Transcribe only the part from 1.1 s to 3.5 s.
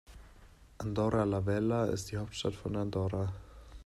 la Vella ist die Hauptstadt von Andorra.